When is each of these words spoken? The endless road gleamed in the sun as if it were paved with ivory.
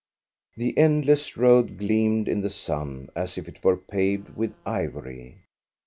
The 0.57 0.75
endless 0.79 1.37
road 1.37 1.77
gleamed 1.77 2.27
in 2.27 2.41
the 2.41 2.49
sun 2.49 3.09
as 3.15 3.37
if 3.37 3.47
it 3.47 3.63
were 3.63 3.77
paved 3.77 4.29
with 4.35 4.55
ivory. 4.65 5.43